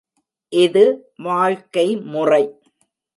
இது 0.53 0.83
வாழ்க்கை 1.19 1.85
முறை. 2.05 2.41